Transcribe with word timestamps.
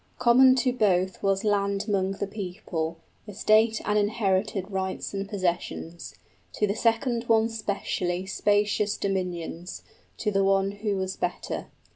Common 0.17 0.55
to 0.55 0.73
both 0.73 1.21
was 1.21 1.43
land 1.43 1.81
'mong 1.87 2.17
the 2.17 2.25
people, 2.25 2.97
Estate 3.27 3.79
and 3.85 3.99
inherited 3.99 4.71
rights 4.71 5.13
and 5.13 5.29
possessions, 5.29 6.15
To 6.53 6.65
the 6.65 6.73
second 6.75 7.25
one 7.25 7.49
specially 7.49 8.25
spacious 8.25 8.97
dominions, 8.97 9.83
To 10.17 10.31
the 10.31 10.43
one 10.43 10.71
who 10.71 10.95
was 10.97 11.17
better. 11.17 11.67